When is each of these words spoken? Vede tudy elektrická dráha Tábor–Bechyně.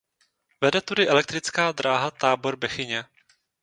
Vede 0.61 0.81
tudy 0.81 1.07
elektrická 1.07 1.71
dráha 1.71 2.11
Tábor–Bechyně. 2.11 3.05